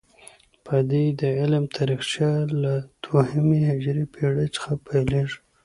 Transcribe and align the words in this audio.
د 0.03 0.03
بدیع 0.65 1.09
د 1.21 1.23
علم 1.39 1.63
تاریخچه 1.77 2.29
له 2.63 2.73
دوهمې 3.03 3.59
هجري 3.69 4.05
پیړۍ 4.13 4.47
څخه 4.55 4.71
پيلیږي. 4.87 5.37